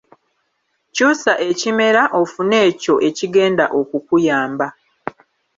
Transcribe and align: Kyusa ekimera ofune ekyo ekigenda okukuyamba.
Kyusa 0.95 1.33
ekimera 1.49 2.03
ofune 2.21 2.57
ekyo 2.69 2.95
ekigenda 3.07 3.65
okukuyamba. 3.79 4.67